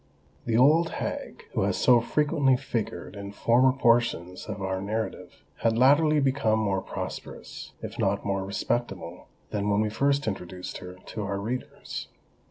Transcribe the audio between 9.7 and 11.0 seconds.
we first introduced her